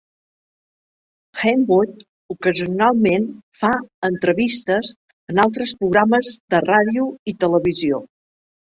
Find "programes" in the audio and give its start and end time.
5.85-6.37